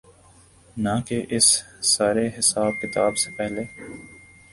[0.77, 1.47] نہ کہ اس
[1.81, 3.63] سارے حساب کتاب سے پہلے۔